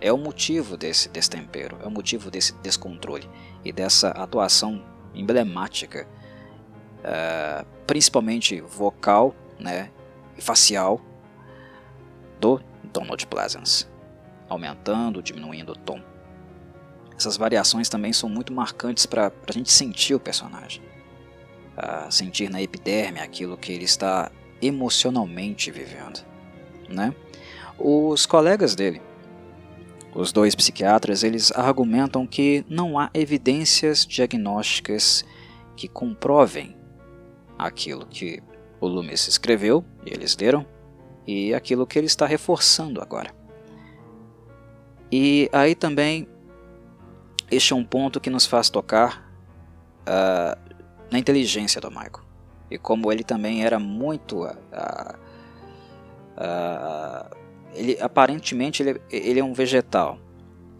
[0.00, 3.28] é o motivo desse destempero, é o motivo desse descontrole
[3.64, 6.06] e dessa atuação emblemática,
[6.98, 9.90] uh, principalmente vocal né,
[10.36, 11.00] e facial,
[12.38, 13.86] do Donald Pleasance,
[14.48, 16.02] aumentando, diminuindo o tom.
[17.16, 20.82] Essas variações também são muito marcantes para a gente sentir o personagem,
[21.76, 26.24] uh, sentir na epiderme aquilo que ele está emocionalmente vivendo.
[26.88, 27.14] Né?
[27.78, 29.00] Os colegas dele,
[30.14, 35.24] os dois psiquiatras, eles argumentam que não há evidências diagnósticas
[35.76, 36.76] que comprovem
[37.58, 38.42] aquilo que
[38.80, 40.66] o Loomis escreveu e eles leram
[41.26, 43.34] e aquilo que ele está reforçando agora.
[45.10, 46.28] E aí também
[47.50, 49.30] este é um ponto que nos faz tocar
[50.02, 50.73] uh,
[51.14, 52.24] na inteligência do Michael
[52.68, 54.56] e como ele também era muito uh,
[56.36, 57.36] uh,
[57.72, 60.18] ele aparentemente ele, ele é um vegetal.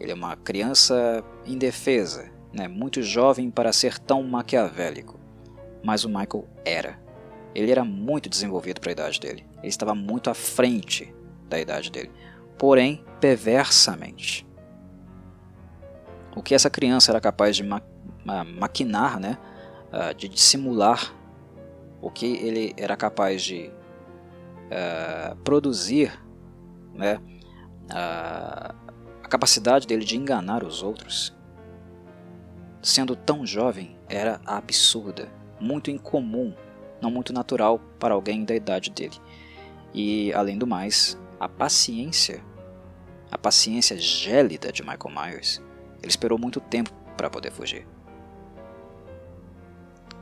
[0.01, 5.19] Ele é uma criança indefesa, né, muito jovem para ser tão maquiavélico.
[5.83, 6.99] Mas o Michael era.
[7.55, 9.47] Ele era muito desenvolvido para a idade dele.
[9.59, 11.15] Ele estava muito à frente
[11.49, 12.11] da idade dele.
[12.59, 14.47] Porém, perversamente.
[16.35, 17.81] O que essa criança era capaz de ma
[18.59, 19.39] maquinar, né,
[19.95, 21.15] uh, de dissimular,
[22.03, 23.71] o que ele era capaz de
[24.67, 26.13] uh, produzir
[26.93, 27.21] né,
[27.91, 28.75] a,
[29.23, 31.35] a capacidade dele de enganar os outros,
[32.83, 36.55] sendo tão jovem, era absurda, muito incomum,
[37.01, 39.17] não muito natural para alguém da idade dele.
[39.95, 42.45] E, além do mais, a paciência,
[43.31, 45.63] a paciência gélida de Michael Myers,
[46.03, 47.94] ele esperou muito tempo para poder fugir.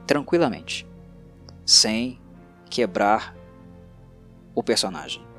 [0.07, 0.87] Tranquilamente,
[1.65, 2.21] sem
[2.69, 3.35] quebrar
[4.55, 5.33] o personagem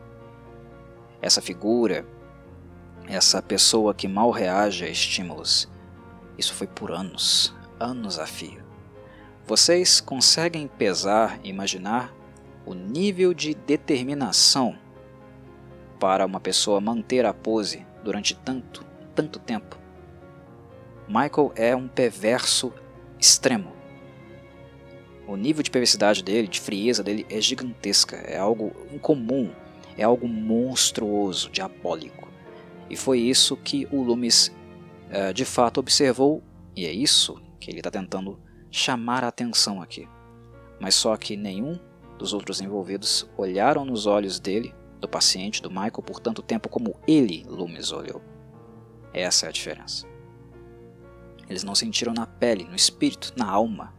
[1.24, 2.06] essa figura,
[3.08, 5.70] essa pessoa que mal reage a estímulos.
[6.38, 8.62] Isso foi por anos, anos a fio.
[9.48, 12.14] Vocês conseguem pesar e imaginar
[12.66, 14.78] o nível de determinação
[15.98, 19.80] para uma pessoa manter a pose durante tanto, tanto tempo?
[21.08, 22.74] Michael é um perverso
[23.18, 23.72] extremo.
[25.28, 29.50] O nível de perversidade dele, de frieza dele é gigantesca, é algo incomum
[29.98, 32.28] é algo monstruoso, diabólico.
[32.90, 34.52] E foi isso que o Loomis
[35.10, 36.44] uh, de fato observou,
[36.76, 38.40] e é isso que ele está tentando
[38.72, 40.08] chamar a atenção aqui.
[40.80, 41.80] Mas só que nenhum
[42.18, 46.96] dos outros envolvidos olharam nos olhos dele, do paciente, do Michael, por tanto tempo como
[47.08, 48.22] ele, Loomis, olhou.
[49.14, 50.08] Essa é a diferença.
[51.50, 53.94] Eles não sentiram na pele, no espírito, na alma,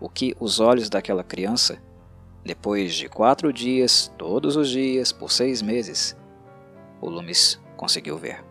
[0.00, 1.80] o que os olhos daquela criança
[2.48, 6.16] depois de quatro dias, todos os dias, por seis meses,
[6.98, 8.42] o Loomis conseguiu ver.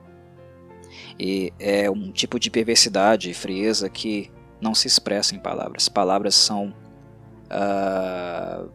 [1.19, 4.31] E é um tipo de perversidade e frieza que
[4.61, 5.89] não se expressa em palavras.
[5.89, 6.75] Palavras são
[7.49, 8.69] uh,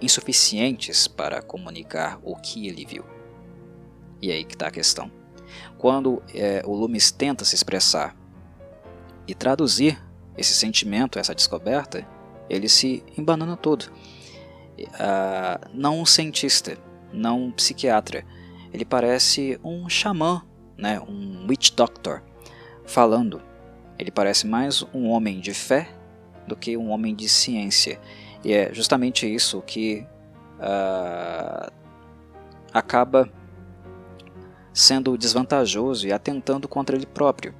[0.00, 3.04] insuficientes para comunicar o que ele viu.
[4.22, 5.10] E aí que está a questão.
[5.76, 8.16] Quando é, o Loomis tenta se expressar
[9.26, 10.00] e traduzir
[10.36, 12.06] esse sentimento, essa descoberta,
[12.48, 13.90] ele se embanana todo
[14.84, 16.76] uh, não um cientista,
[17.12, 18.24] não um psiquiatra.
[18.72, 20.42] Ele parece um xamã,
[20.76, 22.22] né, um witch doctor,
[22.84, 23.40] falando.
[23.98, 25.88] Ele parece mais um homem de fé
[26.46, 27.98] do que um homem de ciência.
[28.44, 30.06] E é justamente isso que
[30.58, 31.72] uh,
[32.72, 33.30] acaba
[34.72, 37.54] sendo desvantajoso e atentando contra ele próprio,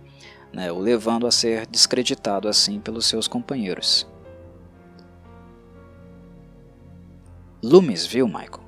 [0.56, 4.08] né, o levando a ser descreditado assim pelos seus companheiros.
[7.62, 8.64] Loomis viu Michael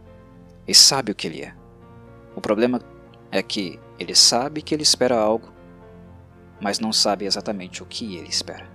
[0.66, 1.54] e sabe o que ele é.
[2.36, 2.78] O problema
[3.32, 5.50] é que ele sabe que ele espera algo,
[6.60, 8.68] mas não sabe exatamente o que ele espera.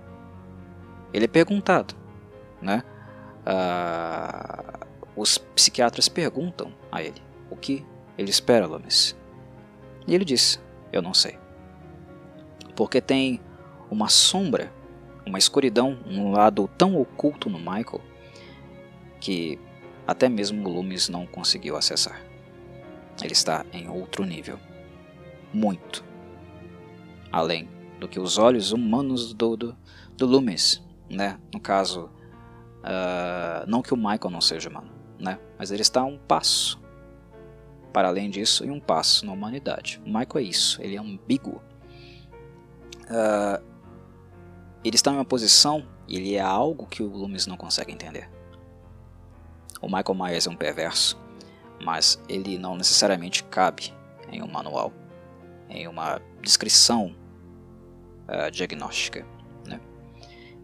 [1.12, 1.94] Ele é perguntado,
[2.60, 2.82] né?
[3.46, 7.86] Ah, os psiquiatras perguntam a ele o que
[8.18, 9.14] ele espera, Loomis.
[10.04, 10.60] E ele diz:
[10.92, 11.43] Eu não sei.
[12.74, 13.40] Porque tem
[13.90, 14.72] uma sombra,
[15.26, 18.00] uma escuridão, um lado tão oculto no Michael
[19.20, 19.58] que
[20.06, 22.20] até mesmo o Loomis não conseguiu acessar.
[23.22, 24.58] Ele está em outro nível.
[25.52, 26.04] Muito.
[27.32, 27.68] Além
[27.98, 29.76] do que os olhos humanos do, do,
[30.16, 31.38] do Loomis, né?
[31.52, 32.10] No caso,
[32.80, 35.38] uh, não que o Michael não seja humano, né?
[35.58, 36.78] Mas ele está a um passo.
[37.92, 40.02] Para além disso, e um passo na humanidade.
[40.04, 41.62] O Michael é isso, ele é ambíguo.
[43.04, 43.62] Uh,
[44.84, 48.28] ele está em uma posição, ele é algo que o Loomis não consegue entender.
[49.80, 51.18] O Michael Myers é um perverso,
[51.82, 53.92] mas ele não necessariamente cabe
[54.30, 54.92] em um manual.
[55.68, 57.14] em uma descrição
[58.28, 59.26] uh, diagnóstica.
[59.66, 59.80] Né?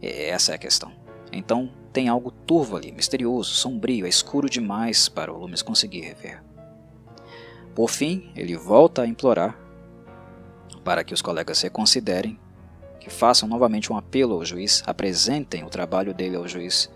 [0.03, 0.93] Essa é a questão.
[1.33, 6.43] Então tem algo turvo ali, misterioso, sombrio, é escuro demais para o Loomis conseguir rever.
[7.75, 9.59] Por fim, ele volta a implorar
[10.91, 12.37] para que os colegas reconsiderem,
[12.99, 16.91] que façam novamente um apelo ao juiz, apresentem o trabalho dele ao juiz,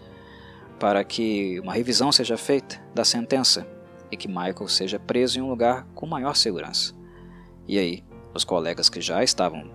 [0.80, 3.64] para que uma revisão seja feita da sentença
[4.10, 6.92] e que Michael seja preso em um lugar com maior segurança.
[7.68, 8.02] E aí,
[8.34, 9.70] os colegas que já estavam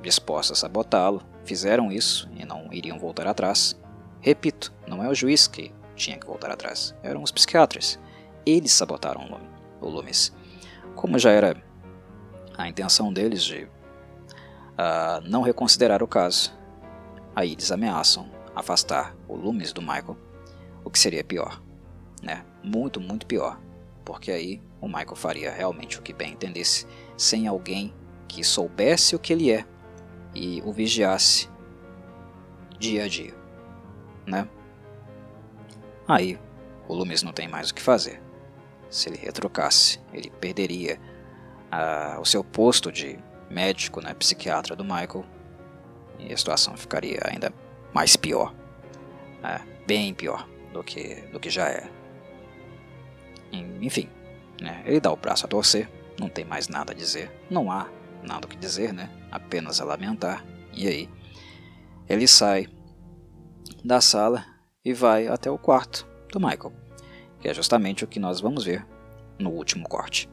[0.00, 3.76] dispostos a sabotá-lo fizeram isso e não iriam voltar atrás.
[4.20, 7.98] Repito, não é o juiz que tinha que voltar atrás, eram os psiquiatras.
[8.46, 9.40] Eles sabotaram
[9.80, 10.32] o Loomis.
[10.94, 11.65] Como já era
[12.56, 16.52] a intenção deles de uh, não reconsiderar o caso,
[17.34, 20.16] aí eles ameaçam afastar o Loomis do Michael,
[20.84, 21.62] o que seria pior,
[22.22, 22.44] né?
[22.62, 23.60] Muito, muito pior,
[24.04, 26.86] porque aí o Michael faria realmente o que bem entendesse,
[27.16, 27.94] sem alguém
[28.28, 29.64] que soubesse o que ele é
[30.34, 31.48] e o vigiasse
[32.78, 33.34] dia a dia,
[34.26, 34.48] né?
[36.08, 36.38] Aí
[36.88, 38.22] o Loomis não tem mais o que fazer.
[38.88, 41.00] Se ele retrocasse, ele perderia
[41.72, 43.18] uh, o seu posto de
[43.50, 45.24] médico, né, psiquiatra do Michael,
[46.18, 47.52] e a situação ficaria ainda
[47.92, 48.54] mais pior,
[49.42, 51.88] né, bem pior do que, do que já é.
[53.80, 54.08] Enfim,
[54.60, 55.88] né, ele dá o braço a torcer,
[56.18, 57.88] não tem mais nada a dizer, não há
[58.22, 61.08] nada o que dizer, né, apenas a lamentar, e aí
[62.08, 62.66] ele sai
[63.84, 64.44] da sala
[64.84, 66.72] e vai até o quarto do Michael,
[67.40, 68.86] que é justamente o que nós vamos ver
[69.38, 70.28] no último corte.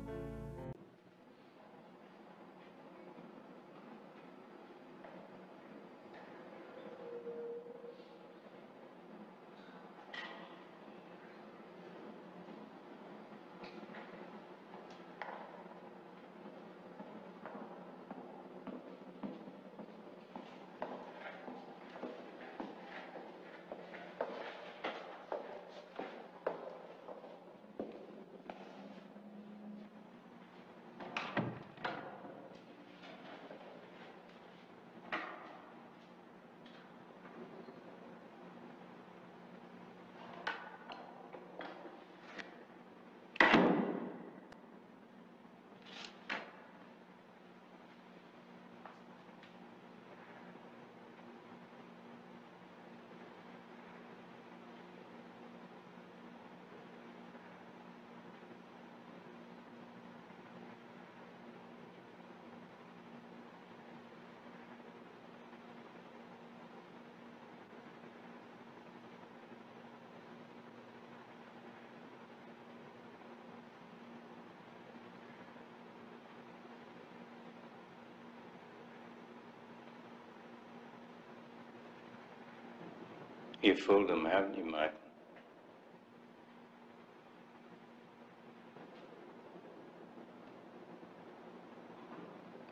[83.63, 84.91] You fooled them, haven't you, Michael?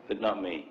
[0.06, 0.70] But not me.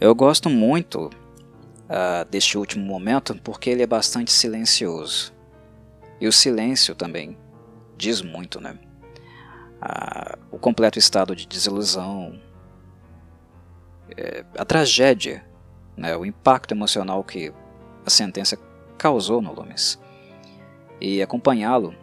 [0.00, 5.32] Eu gosto muito uh, deste último momento porque ele é bastante silencioso.
[6.20, 7.38] E o silêncio também
[7.96, 8.76] diz muito, né?
[9.80, 12.40] Uh, o completo estado de desilusão,
[14.16, 15.44] é, a tragédia,
[15.96, 17.52] né, o impacto emocional que
[18.04, 18.58] a sentença
[18.96, 19.98] causou no Loomis.
[21.00, 21.94] E acompanhá-lo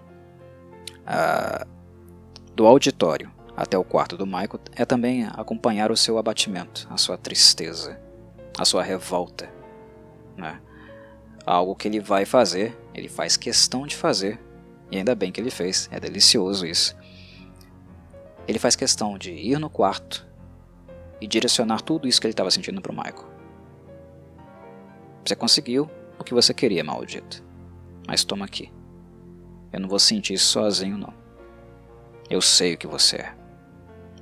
[2.55, 7.17] do auditório até o quarto do Michael é também acompanhar o seu abatimento, a sua
[7.17, 7.99] tristeza,
[8.57, 9.49] a sua revolta.
[10.35, 10.59] Né?
[11.45, 14.39] Algo que ele vai fazer, ele faz questão de fazer,
[14.91, 16.95] e ainda bem que ele fez, é delicioso isso.
[18.47, 20.25] Ele faz questão de ir no quarto,
[21.19, 23.29] e direcionar tudo isso que ele estava sentindo para o Michael.
[25.25, 25.89] Você conseguiu
[26.19, 27.43] o que você queria, maldito.
[28.07, 28.71] Mas toma aqui.
[29.73, 31.13] Eu não vou sentir isso sozinho, não.
[32.29, 33.35] Eu sei o que você é.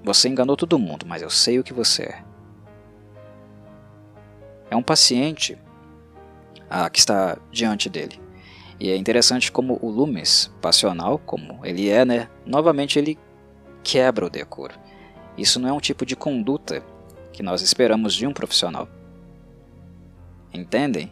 [0.04, 2.24] Você enganou todo mundo, mas eu sei o que você é.
[4.70, 5.58] É um paciente
[6.70, 8.20] ah, que está diante dele.
[8.80, 12.30] E é interessante como o Loomis, passional como ele é, né?
[12.46, 13.18] Novamente ele
[13.84, 14.74] quebra o decoro.
[15.38, 16.84] Isso não é um tipo de conduta
[17.32, 18.88] que nós esperamos de um profissional.
[20.54, 21.12] Entendem?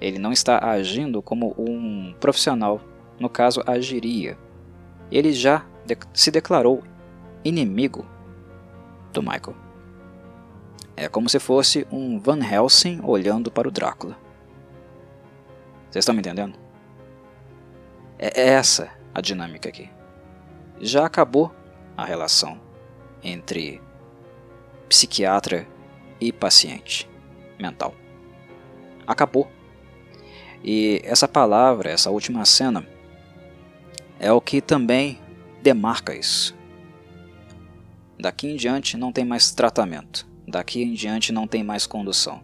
[0.00, 2.80] Ele não está agindo como um profissional,
[3.18, 4.38] no caso, agiria.
[5.10, 6.82] Ele já de se declarou
[7.44, 8.06] inimigo
[9.12, 9.56] do Michael.
[10.96, 14.16] É como se fosse um Van Helsing olhando para o Drácula.
[15.90, 16.58] Vocês estão me entendendo?
[18.18, 19.90] É essa a dinâmica aqui.
[20.80, 21.52] Já acabou
[21.96, 22.65] a relação
[23.26, 23.82] entre
[24.88, 25.66] psiquiatra
[26.20, 27.10] e paciente
[27.58, 27.94] mental.
[29.06, 29.50] Acabou.
[30.62, 32.86] E essa palavra, essa última cena,
[34.18, 35.20] é o que também
[35.62, 36.56] demarca isso.
[38.18, 40.26] Daqui em diante não tem mais tratamento.
[40.46, 42.42] Daqui em diante não tem mais condução.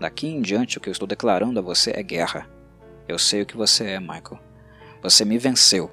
[0.00, 2.48] Daqui em diante o que eu estou declarando a você é guerra.
[3.06, 4.40] Eu sei o que você é, Michael.
[5.02, 5.90] Você me venceu.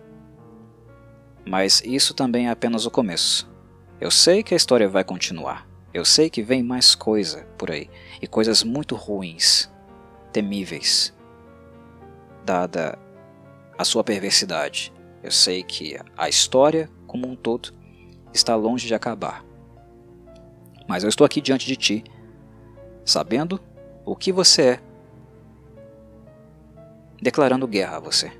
[1.46, 3.55] Mas isso também é apenas o começo.
[4.00, 5.68] Eu sei que a história vai continuar.
[5.94, 7.90] Eu sei que vem mais coisa por aí.
[8.22, 9.72] E coisas muito ruins,
[10.34, 11.14] temíveis,
[12.44, 13.00] dada
[13.78, 14.94] a sua perversidade.
[15.24, 17.74] Eu sei que a história, como um todo,
[18.34, 19.46] está longe de acabar.
[20.88, 22.04] Mas eu estou aqui diante de ti,
[23.06, 23.60] sabendo
[24.04, 24.80] o que você é,
[27.22, 28.32] declarando guerra a você.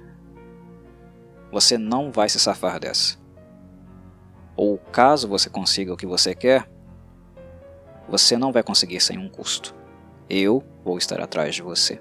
[1.52, 3.18] Você não vai se safar dessa.
[4.56, 6.70] Ou caso você consiga o que você quer,
[8.08, 9.76] você não vai conseguir sem um custo.
[10.30, 12.00] Eu vou estar atrás de você.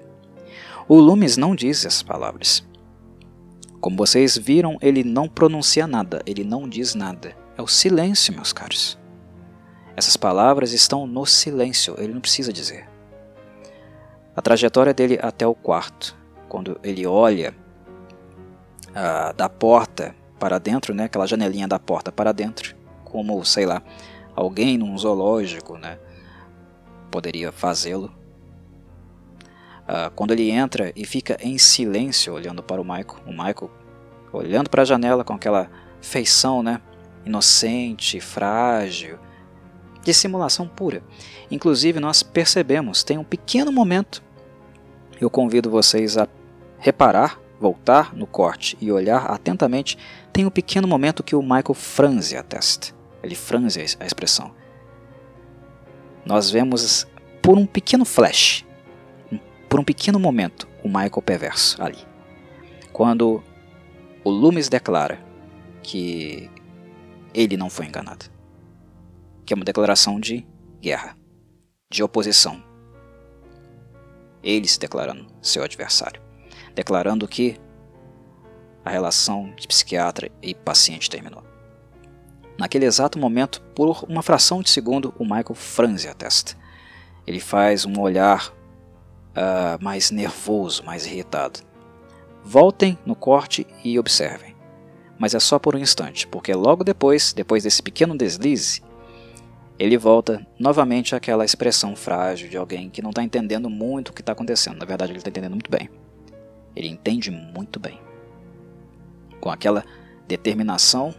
[0.87, 2.65] O Loomis não diz essas palavras.
[3.81, 7.35] Como vocês viram, ele não pronuncia nada, ele não diz nada.
[7.57, 8.97] É o silêncio, meus caros.
[9.95, 12.87] Essas palavras estão no silêncio, ele não precisa dizer.
[14.35, 16.17] A trajetória dele até o quarto,
[16.49, 17.55] quando ele olha
[18.93, 23.81] ah, da porta para dentro, né, aquela janelinha da porta para dentro, como, sei lá,
[24.35, 25.97] alguém num zoológico né,
[27.09, 28.11] poderia fazê-lo.
[29.87, 33.71] Ah, quando ele entra e fica em silêncio olhando para o Michael, o Michael
[34.33, 35.69] olhando para a janela com aquela
[36.01, 36.81] feição né,
[37.25, 39.17] inocente, frágil,
[40.03, 41.01] de simulação pura.
[41.49, 44.23] Inclusive, nós percebemos, tem um pequeno momento,
[45.19, 46.27] eu convido vocês a
[46.77, 49.97] reparar, voltar no corte e olhar atentamente,
[50.31, 52.93] tem um pequeno momento que o Michael franze a testa.
[53.23, 54.53] Ele franze a expressão.
[56.25, 57.07] Nós vemos
[57.41, 58.65] por um pequeno flash,
[59.69, 61.99] por um pequeno momento, o Michael perverso ali.
[62.91, 63.43] Quando
[64.23, 65.19] o Loomis declara
[65.83, 66.49] que
[67.33, 68.25] ele não foi enganado.
[69.45, 70.47] Que é uma declaração de
[70.81, 71.15] guerra,
[71.91, 72.63] de oposição.
[74.41, 76.21] Ele se declarando seu adversário,
[76.75, 77.57] declarando que
[78.83, 81.43] a relação de psiquiatra e paciente terminou.
[82.57, 86.55] Naquele exato momento, por uma fração de segundo, o Michael franze a testa.
[87.25, 91.61] Ele faz um olhar uh, mais nervoso, mais irritado.
[92.43, 94.55] Voltem no corte e observem
[95.17, 98.81] mas é só por um instante, porque logo depois, depois desse pequeno deslize,
[99.77, 104.21] ele volta novamente àquela expressão frágil de alguém que não está entendendo muito o que
[104.21, 104.77] está acontecendo.
[104.77, 105.89] Na verdade, ele está entendendo muito bem.
[106.75, 107.99] Ele entende muito bem.
[109.39, 109.83] Com aquela
[110.27, 111.13] determinação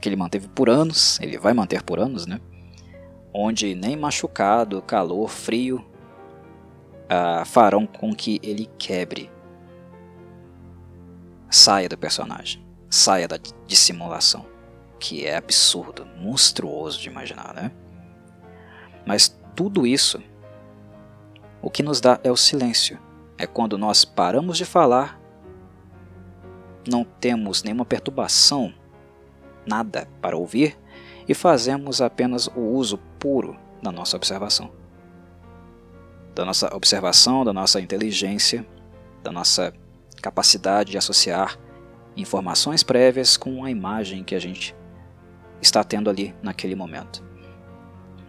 [0.00, 2.40] que ele manteve por anos, ele vai manter por anos, né?
[3.32, 5.84] Onde nem machucado, calor, frio
[7.08, 9.30] ah, farão com que ele quebre,
[11.50, 12.66] saia do personagem
[12.96, 14.46] saia da dissimulação,
[14.98, 17.70] que é absurdo, monstruoso de imaginar, né?
[19.04, 20.22] Mas tudo isso,
[21.62, 22.98] o que nos dá é o silêncio.
[23.38, 25.20] É quando nós paramos de falar,
[26.88, 28.72] não temos nenhuma perturbação,
[29.66, 30.78] nada para ouvir
[31.28, 34.70] e fazemos apenas o uso puro da nossa observação.
[36.34, 38.66] Da nossa observação, da nossa inteligência,
[39.22, 39.72] da nossa
[40.22, 41.58] capacidade de associar
[42.16, 44.74] informações prévias com a imagem que a gente
[45.60, 47.24] está tendo ali naquele momento.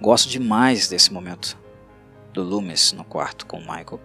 [0.02, 1.58] Gosto demais desse momento
[2.34, 4.00] do Loomis no quarto com Michael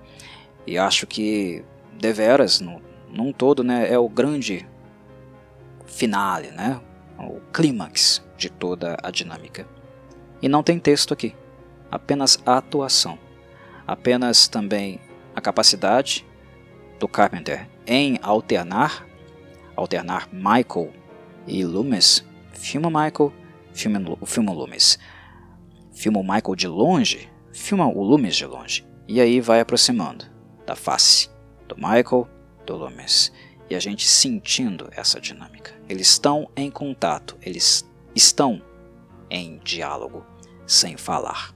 [0.66, 1.64] e acho que
[1.98, 4.66] deveras no, num todo né, é o grande
[5.86, 6.80] finale, né,
[7.18, 9.66] o clímax de toda a dinâmica.
[10.40, 11.34] E não tem texto aqui,
[11.90, 13.18] apenas a atuação,
[13.86, 15.00] apenas também
[15.34, 16.26] a capacidade
[16.98, 19.06] do Carpenter em alternar
[19.76, 20.92] alternar Michael
[21.46, 23.32] e Loomis, filma Michael,
[23.72, 24.98] filma, filma Loomis.
[25.92, 28.86] Filma o Michael de longe, filma o Loomis de longe.
[29.06, 30.31] E aí vai aproximando
[30.66, 31.30] da face
[31.68, 32.28] do Michael,
[32.66, 33.32] do Loomis.
[33.70, 35.72] E a gente sentindo essa dinâmica.
[35.88, 38.62] Eles estão em contato, eles estão
[39.30, 40.24] em diálogo,
[40.66, 41.54] sem falar.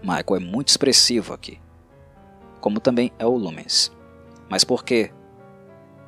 [0.00, 1.60] Michael é muito expressivo aqui,
[2.60, 3.90] como também é o Loomis.
[4.48, 5.10] Mas por que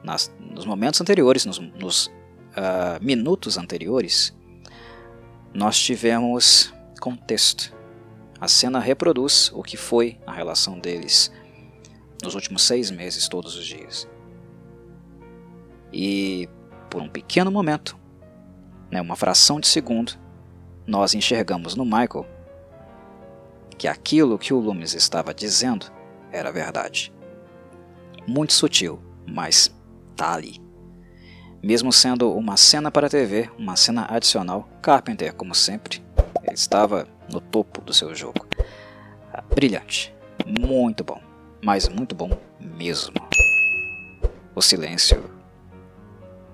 [0.04, 4.36] nas, nos momentos anteriores, nos, nos uh, minutos anteriores,
[5.52, 7.75] nós tivemos contexto.
[8.40, 11.32] A cena reproduz o que foi a relação deles
[12.22, 14.08] nos últimos seis meses, todos os dias.
[15.92, 16.48] E
[16.90, 17.96] por um pequeno momento,
[18.90, 20.12] né, uma fração de segundo,
[20.86, 22.26] nós enxergamos no Michael
[23.78, 25.86] que aquilo que o Loomis estava dizendo
[26.32, 27.12] era verdade.
[28.26, 29.74] Muito sutil, mas
[30.14, 30.60] tá ali.
[31.62, 36.02] Mesmo sendo uma cena para a TV, uma cena adicional, Carpenter, como sempre,
[36.52, 38.46] estava no topo do seu jogo.
[39.54, 40.14] Brilhante,
[40.46, 41.20] muito bom,
[41.62, 43.14] mas muito bom mesmo.
[44.54, 45.30] O silêncio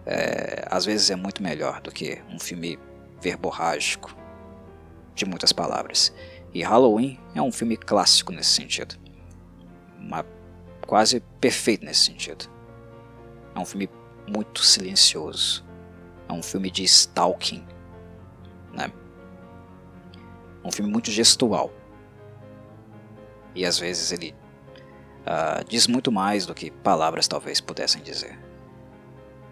[0.04, 2.78] é, às vezes é muito melhor do que um filme
[3.20, 4.16] verborrágico
[5.14, 6.12] de muitas palavras.
[6.52, 8.96] E Halloween é um filme clássico nesse sentido.
[9.98, 10.24] Uma,
[10.86, 12.50] quase perfeito nesse sentido.
[13.54, 13.88] É um filme
[14.26, 15.64] muito silencioso.
[16.28, 17.64] É um filme de stalking.
[18.72, 18.92] Né?
[20.64, 21.72] Um filme muito gestual.
[23.54, 24.34] E às vezes ele
[25.22, 28.38] uh, diz muito mais do que palavras talvez pudessem dizer.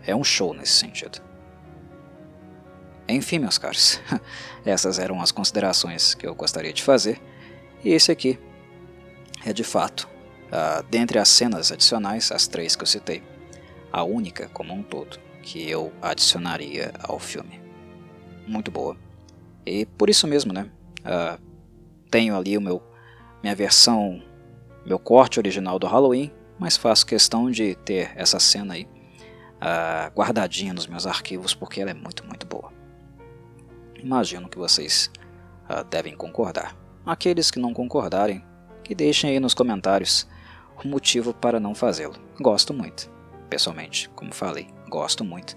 [0.06, 1.20] É um show nesse sentido.
[3.08, 4.00] Enfim, meus caros,
[4.64, 7.20] essas eram as considerações que eu gostaria de fazer,
[7.84, 8.38] e esse aqui
[9.44, 10.08] é de fato,
[10.46, 13.22] uh, dentre as cenas adicionais, as três que eu citei,
[13.92, 17.60] a única como um todo que eu adicionaria ao filme.
[18.46, 18.96] Muito boa.
[19.66, 20.70] E por isso mesmo, né?
[21.00, 21.40] Uh,
[22.10, 22.82] tenho ali o meu
[23.42, 24.22] minha versão,
[24.84, 30.74] meu corte original do Halloween, mas faço questão de ter essa cena aí uh, guardadinha
[30.74, 32.72] nos meus arquivos porque ela é muito, muito boa.
[33.98, 35.10] Imagino que vocês
[35.70, 36.76] uh, devem concordar.
[37.04, 38.44] Aqueles que não concordarem,
[38.84, 40.28] que deixem aí nos comentários
[40.82, 42.16] o motivo para não fazê-lo.
[42.38, 43.10] Gosto muito,
[43.48, 45.56] pessoalmente, como falei, gosto muito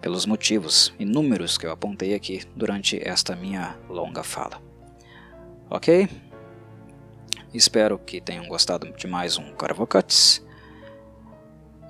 [0.00, 4.63] pelos motivos inúmeros que eu apontei aqui durante esta minha longa fala.
[5.70, 6.08] Ok?
[7.52, 10.44] Espero que tenham gostado de mais um Carvocuts.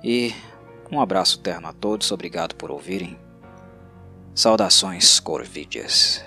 [0.03, 0.33] E
[0.91, 3.17] um abraço terno a todos, obrigado por ouvirem.
[4.35, 6.23] Saudações Corvidias.